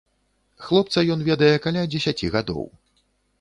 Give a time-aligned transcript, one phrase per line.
[0.67, 2.65] Хлопца ён ведае каля дзесяці гадоў.